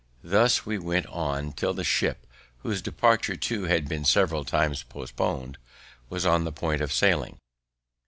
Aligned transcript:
Thus 0.23 0.57
he 0.61 0.79
went 0.79 1.05
on 1.05 1.51
till 1.51 1.75
the 1.75 1.83
ship, 1.83 2.25
whose 2.63 2.81
departure 2.81 3.35
too 3.35 3.65
had 3.65 3.87
been 3.87 4.03
several 4.03 4.43
times 4.43 4.81
postponed, 4.81 5.59
was 6.09 6.25
on 6.25 6.43
the 6.43 6.51
point 6.51 6.81
of 6.81 6.91
sailing. 6.91 7.37